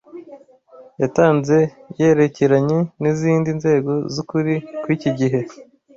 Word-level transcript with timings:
yatanze 1.01 1.57
yerekeranye 1.99 2.79
n’izindi 3.01 3.49
nzego 3.59 3.91
z’ukuri 4.13 4.53
kw’iki 4.81 5.09
gihe, 5.19 5.39